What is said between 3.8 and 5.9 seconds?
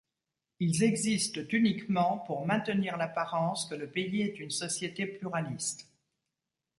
pays est une société pluraliste.